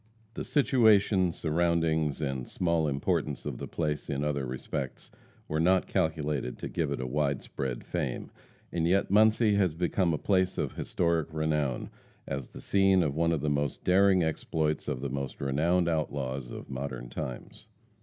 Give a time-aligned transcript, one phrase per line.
[0.33, 5.11] The situation, surroundings and small importance of the place in other respects,
[5.47, 8.31] were not calculated to give it a wide spread fame;
[8.71, 11.91] and yet Muncie has become a place of historic renown,
[12.27, 16.49] as the scene of one of the most daring exploits of the most renowned outlaws
[16.49, 17.67] of modern times.